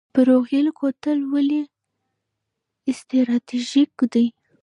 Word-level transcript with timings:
بروغیل 0.13 0.67
کوتل 0.79 1.19
ولې 1.31 1.61
استراتیژیک 2.91 3.95
دی؟ 4.13 4.25